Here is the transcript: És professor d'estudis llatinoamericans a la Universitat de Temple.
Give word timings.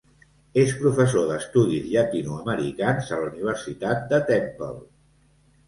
És 0.61 0.71
professor 0.79 1.27
d'estudis 1.31 1.85
llatinoamericans 1.91 3.13
a 3.13 3.21
la 3.21 3.29
Universitat 3.29 4.05
de 4.15 4.25
Temple. 4.35 4.75